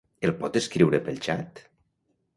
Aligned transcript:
El 0.27 0.31
pot 0.39 0.57
escriure 0.61 1.01
pel 1.09 1.23
xat? 1.27 1.65